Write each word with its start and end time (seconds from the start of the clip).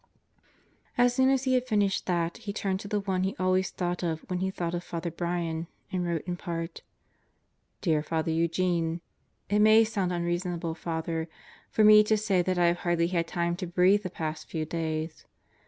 As 0.97 1.13
soon 1.13 1.29
as 1.29 1.43
he 1.43 1.53
had 1.53 1.67
finished 1.67 2.07
that, 2.07 2.37
he 2.37 2.51
turned 2.53 2.79
to 2.79 2.87
the 2.87 3.01
one 3.01 3.21
he 3.23 3.35
always 3.37 3.69
thought 3.69 4.01
of 4.01 4.21
when 4.31 4.39
he 4.39 4.49
thought 4.49 4.73
of 4.73 4.83
Father 4.83 5.11
Brian 5.11 5.67
and 5.91 6.03
wrote 6.03 6.23
in 6.25 6.37
part: 6.37 6.81
Dear 7.81 8.01
Father 8.01 8.31
Eugene: 8.31 9.01
It 9.47 9.59
may 9.59 9.83
sound 9.83 10.11
unreasonable, 10.11 10.73
Father, 10.73 11.29
for 11.69 11.83
me 11.83 12.01
to 12.05 12.17
say 12.17 12.41
that 12.41 12.57
I 12.57 12.65
have 12.65 12.77
hardly 12.77 13.09
had 13.09 13.27
time 13.27 13.55
to 13.57 13.67
breathe 13.67 14.01
the 14.01 14.09
past 14.09 14.49
few 14.49 14.65
days. 14.65 15.27